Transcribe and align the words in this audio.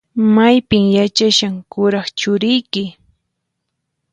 Maypin 0.35 0.85
yachashan 0.97 1.55
kuraq 1.71 2.07
churiyki? 2.19 2.85